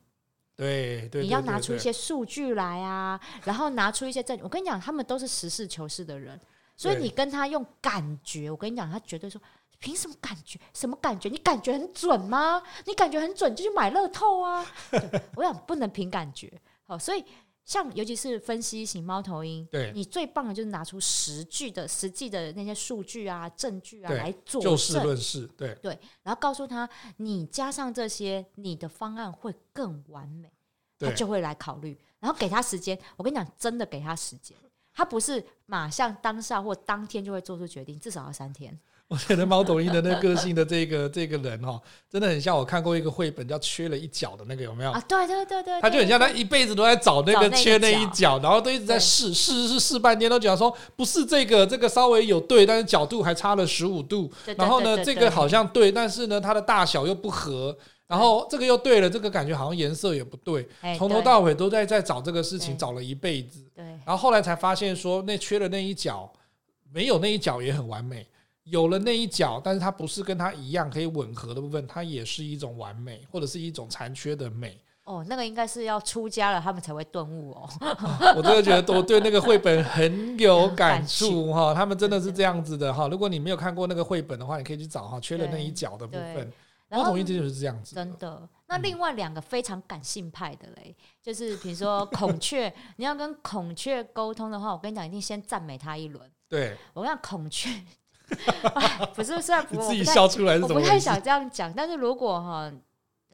[0.55, 4.43] 对对，你要拿出一些数据来啊，然后拿出一些证据。
[4.43, 6.39] 我跟你讲，他们都是实事求是的人，
[6.75, 9.41] 所以你跟他用感觉，我跟你讲，他绝对说。
[9.80, 10.60] 凭什么感觉？
[10.74, 11.30] 什么感觉？
[11.30, 12.62] 你感觉很准吗？
[12.86, 14.65] 你感觉很准就去买乐透啊！
[15.36, 16.52] 我想不能凭感觉。
[16.84, 17.24] 好，所以
[17.63, 25.48] 像尤其是分析型猫头鹰，对，你最棒的就是拿出实据的、实际的那些数据啊、证据啊来做就事论事。
[25.56, 30.52] 对对，然后告诉他，你加上这些，你的方案会更完美，
[31.00, 31.98] 他就会来考虑。
[32.20, 34.58] 然后给他时间，我跟你讲，真的给他时间，
[34.92, 38.78] 他不是马上当下或当天就会做出决定，至少要三天。
[39.10, 44.91] 我觉得猫头鹰的那个性的这个这个人哦，真的很像我看过一个绘本叫《缺了一角》的那个，有没有？
[44.91, 54.32] 啊，对对对对，他就很像他一辈子都在找那个缺那一角，然后都一直在试试试试半天，都讲说不是这个，这个稍微有对，但是角度还差了十五度。
[54.56, 57.76] 然后呢，这个好像对，但是呢，它的大小又不合。
[58.06, 60.67] 然后这个又对了，这个感觉好像颜色也不对，
[60.98, 63.63] 从头到尾都在在找这个事情，找了一辈子。
[63.76, 66.32] 对，然后后来才发现说，那缺了那一角，
[66.91, 68.26] 没有那一角也很完美。
[68.69, 74.79] 有了那一角，但是它不是跟它一样可以吻合的部分，它也是一种完美，或者是一种残缺的美。
[75.03, 77.67] 哦，那个应该是要出家了，他们才会顿悟哦。
[78.36, 83.08] 我真的觉得我对那个绘本很有感触哈，他们真的是这样子的哈。
[83.08, 86.51] 如果你没有看过那个绘本的话，你可以去找哈，缺了那一角的部分。
[86.89, 87.95] 不同意这就是这样子。
[87.95, 88.47] 真的。
[88.67, 96.32] 那另外两个非常感性派的嘞，就是比如说孔雀，你要跟孔雀沟通的话，我跟你讲，一定先赞美它一轮。
[96.47, 97.69] 对，我跟你讲孔雀。
[99.15, 101.72] 不是，虽然不自己笑出来是怎么，我不太想这样讲。
[101.74, 102.72] 但是如果哈，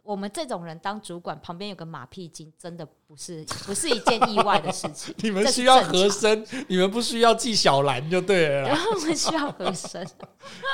[0.03, 5.13] 我们这种人当主管，旁边有个马屁精，真的不是不是一件意外的事情。
[5.23, 8.61] 你们需要和珅，你们不需要纪晓岚就对了。
[8.69, 10.07] 然后我们需要和珅，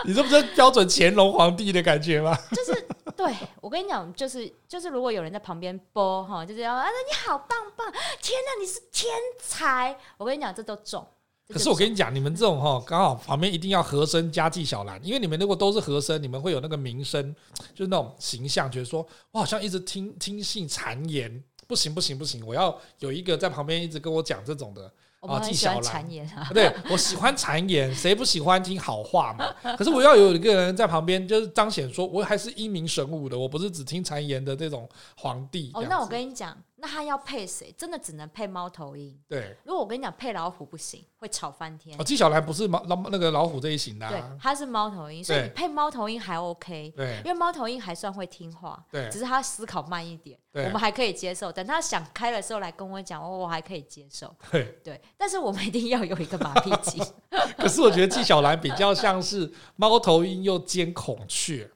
[0.06, 2.38] 你这不是标准乾隆皇帝的感觉吗？
[2.52, 7.90] 就是对我跟你讲，就是就是，如果有人在旁边播哈，就是要啊，你好棒棒，
[8.22, 9.98] 天哪，你是天才！
[10.18, 11.08] 我跟你讲，这都中。
[11.52, 17.36] 可是我跟你讲，你们这种哈，刚好旁边一定要和珅加纪晓岚，因为你们如果都是和珅，你们会有那个名声，
[17.74, 24.92] 就是那种形象，觉得说我好像一直听听信谗言，不行不行不行，我要有一个在旁边一直跟我讲这种的。
[25.22, 26.04] 啊，纪晓岚，
[26.52, 29.54] 对，我喜欢谗言，谁不喜欢听好话嘛？
[29.78, 35.70] 可是我要有一个人在旁边，就是彰显说我还是英明神武的，我不是只听谗言的这种皇帝。
[35.76, 36.58] 哦，那我跟你讲。
[36.82, 37.72] 那他要配谁？
[37.78, 39.16] 真的只能配猫头鹰。
[39.28, 41.96] 对，如果我跟你讲配老虎不行，会吵翻天。
[42.00, 44.08] 哦，纪晓岚不是猫老那个老虎这一型的。
[44.08, 46.92] 啊，对，他是猫头鹰，所以你配猫头鹰还 OK。
[46.98, 48.84] 对，因为猫头鹰还算会听话。
[48.92, 51.52] 对，只是他思考慢一点，我们还可以接受。
[51.52, 54.36] 等他想开的时候来跟我讲，我我还可以接受。
[54.50, 57.06] 对对，但是我们一定要有一个马屁精。
[57.58, 61.70] 可是我觉得纪晓岚比较像是猫头鹰又兼孔雀。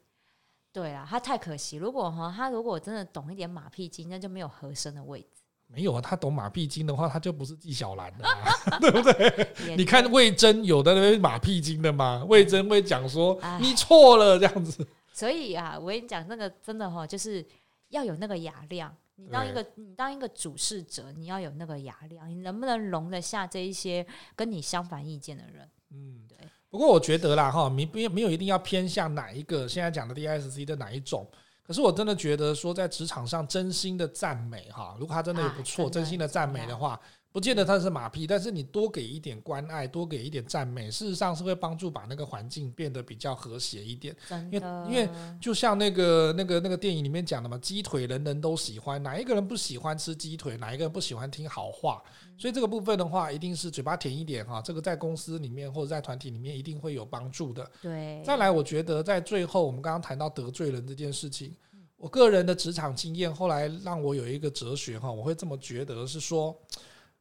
[0.75, 1.77] 对啊，他太可惜。
[1.77, 5.27] 如果哈，他如果真的懂一点马屁精，那就没有和珅的位置。
[5.67, 8.27] 没有啊，他懂马屁精的话，他就不是纪晓岚了，
[8.81, 9.75] 对不对？
[9.77, 14.85] 你看魏征有的那马屁精的嘛，魏征会讲说你错了这样子。
[15.13, 17.43] 所以啊，我跟你讲，那个真的哈，就是
[17.88, 18.93] 要有那个雅量。
[19.15, 25.69] 你当一个你当一个主事者，你要有那个雅量，你能不能容得下这一些跟你相反意见的人？
[25.91, 26.27] 嗯。
[26.75, 31.25] 不过我觉得啦，哈，没没没有一定要偏向哪一个现在讲的 DISC 的哪一种。
[31.65, 36.99] 可是我真的觉得说，在职场上真心的赞美哈，如果他真的也不错，真心的赞美的话。
[37.35, 44.15] 不见得他是马屁，但是你多给一点关爱，多给一点赞美，事实上是会帮助把那个环境变得比较和谐一点。
[44.49, 45.09] 因为因为
[45.41, 50.55] 就像那个那个那个电影里面讲的嘛，鸡腿人人都喜欢，哪一个人不喜欢吃鸡腿？
[50.55, 52.01] 哪一个人不喜欢听好话？
[52.37, 54.61] 所以这个部分的话，一定是嘴巴甜一点哈。
[54.61, 57.69] 这个在公司里面或者在团体里面一定会有帮助的。
[57.81, 58.23] 对。
[58.23, 61.53] 再来，我觉得在最后，我们刚刚谈到得罪人这件事情，
[61.97, 66.57] 我个人的职场经验后来让我有一个哲学哈，我会这么觉得是说。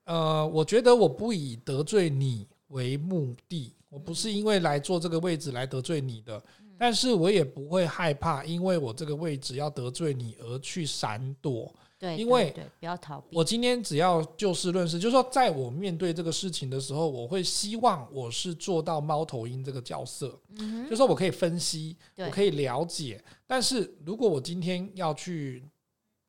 [0.04, 6.42] 呃，我觉得我不以得罪你为目的，我不是因为来做这个位置来得罪你的，
[6.78, 11.72] 但是我也不会害怕，因为我这个位置要得罪你而去闪躲。
[11.98, 13.36] 对，因为不要逃避。
[13.36, 25.64] 我今天只要就事论事，就是说，在我面对这个事情的时候，我会希望我是做到猫头鹰这个角色，嗯，就是说我可以分析，我可以了解，但是如果我今天要去。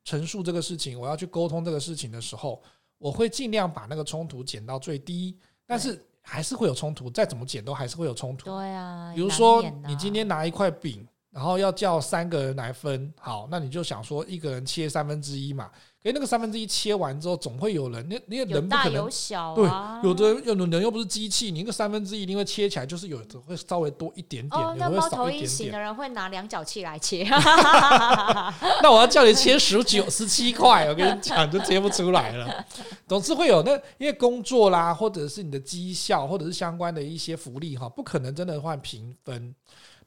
[0.07, 2.61] 陈述这个事情，我要去沟通这个事情的时候，
[2.97, 8.45] 我会尽量把那个冲突减到最低，但是还是会有冲突，再怎么减都还是会有冲突。
[8.45, 15.69] 对啊，比如说你今天拿一块饼，然后要叫三个人来分，好，那你就想说一个人切三分之一嘛。
[16.05, 25.49] 哎，那个三分之一切完之后，总会有人，那那个人不可能有大有小啊，对，有的有的人又不是机器，你那个三分之一一定会切起来，就是有的会稍微多一点点，哦，有的会少一点点。
[25.49, 27.23] 型的人会拿量角器来切，
[28.83, 32.63] 那我要叫你切十九、十七块，我跟你讲，就切不出来了。
[33.09, 39.55] 总是会有那，因为工作啦，或者是你的绩效，或者是相关的一些福利哈，不可能真的换平分。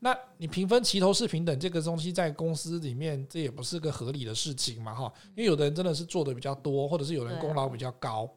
[0.01, 8.29] 那你平分齐头是平等这个东西在公司里面，这也不是个合理的事情嘛，哈，因为有的人真的是做的比较多，或者是有人功劳比较高，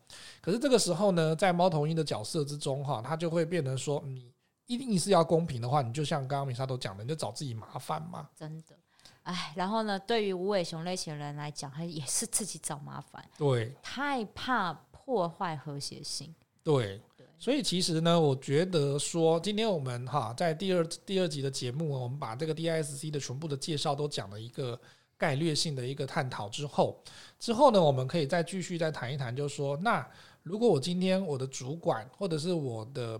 [0.41, 4.32] 可是这个时候呢，在猫头鹰的角色之中，哈，他就会变成说，你
[4.66, 8.28] 一定是要公平的话，你就像刚刚米莎都讲的，你就找自己麻烦嘛。
[8.36, 8.76] 真的，
[9.22, 16.34] 哎，然后呢，对于无尾熊类型的人来讲，他也是自己找麻烦，对，太怕破坏和谐性，
[16.64, 16.99] 对。
[17.41, 24.79] 所以其实呢，我觉得说，今天我们哈在第二第二集的节目，我们把这个 DISC 的全部的介绍都讲了一个
[25.17, 27.03] 概略性的一个探讨之后，
[27.39, 30.07] 之后呢，我们可以再继续再谈一谈，就是说，那
[30.43, 33.19] 如果我今天我的主管或者是我的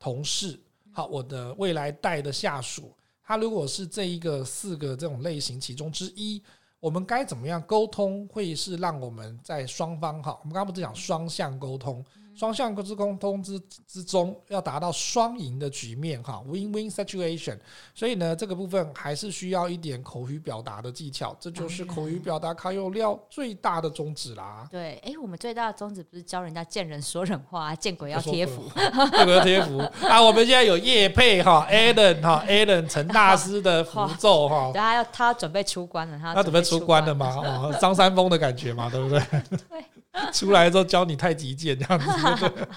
[0.00, 0.58] 同事，
[0.90, 2.92] 好，我的未来带的下属，
[3.22, 6.42] 他如果是这一个四个这种类型其中之一，
[6.80, 12.04] 我们该怎么样沟通，会是让我们在双方哈，我们刚刚不是讲双向沟通。
[12.40, 17.58] 双向之沟通之之中，要达到双赢的局面哈，win-win situation。
[17.94, 24.66] 所以呢，这个部分还是需要一点口语表达的技巧，这就是口语表达卡有料最大的宗旨啦。
[24.70, 28.62] 对，哎，我们最大的宗旨不是教人家见人说人话，见鬼要贴符，
[29.10, 29.76] 见鬼要贴符
[30.08, 30.22] 啊！
[30.22, 37.26] 我们现在有业配哈，Alan 哈，Alan 陈大师的符咒哈， 他要他要准备出关了，他他准备出关了吗？
[37.36, 39.20] 哦，张三丰的感觉嘛，对不对？
[39.68, 39.84] 对。
[40.34, 42.10] 出来之后教你太极剑这样子，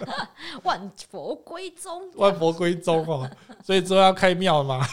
[0.64, 3.30] 万佛归宗，万佛归宗哦，
[3.64, 4.86] 所以之后要开庙嘛，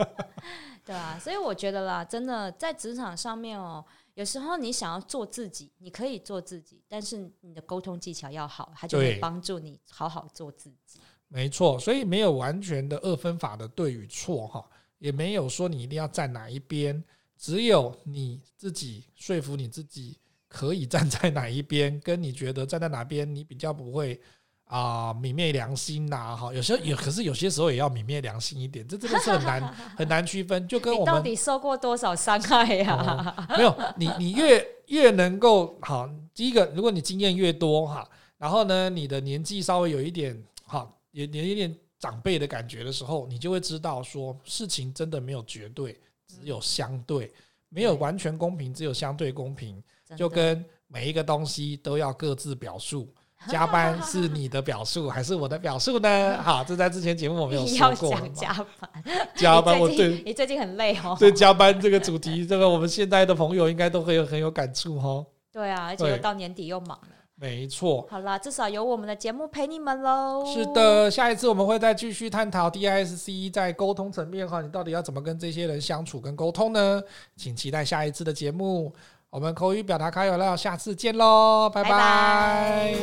[0.84, 3.84] 对啊，所以我觉得啦，真的在职场上面哦，
[4.14, 11.00] 有时候你想要做自己，你可以做自己，但是你的沟通技巧要好，它就会帮助你好好做自己。
[11.28, 14.64] 没错，所以没有完全的二分法的对与错哈，
[14.98, 17.02] 也没有说你一定要站哪一边，
[17.36, 20.18] 只有你自己说服你自己。
[20.54, 21.98] 可以站在哪一边？
[21.98, 24.20] 跟你觉得站在哪边，你比较不会
[24.66, 26.36] 啊泯灭良心呐？
[26.36, 30.68] 哈，有时候也可是有些时候也要泯灭良心一点，这真的是很难很难区分。
[30.68, 33.48] 就跟我们到底受过多少伤害呀？
[33.58, 45.98] 没有，你你越越能够好，第一个，如果你经验越多哈，然后呢，你的年纪稍微有一点哈，也也有一点长辈的感觉的时候，你就会知道说事情真的没有绝对，
[46.28, 47.32] 只有相对，
[47.70, 49.82] 没有完全公平，只有相对公平。
[50.16, 53.08] 就跟每一个东西都要各自表述，
[53.48, 56.38] 加班是你的表述还是我的表述呢？
[56.42, 58.10] 好，这在之前节目我没有说过。
[58.32, 58.90] 加班，
[59.34, 61.16] 加班，我对你最近很累哦。
[61.18, 65.26] 对加班这个主题，这个我们现在的朋友应该都会有很有感触哦。
[65.52, 67.08] 对啊，而且又到年底又忙了。
[67.36, 68.06] 没错。
[68.08, 70.44] 好啦，至少有我们的节目陪你们喽。
[70.46, 77.02] 是的，下一次我们会再继续探讨 DISC 在沟通层面哈，你到底要怎么跟这些人相处跟沟通呢？
[77.36, 78.94] 请期待下一次的节目。
[79.34, 82.94] 我们口语表达开有了，下次见喽，拜拜。